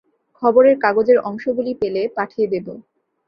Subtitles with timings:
[0.41, 2.67] খবরের কাগজের অংশগুলি পেলে পাঠিয়ে দেব।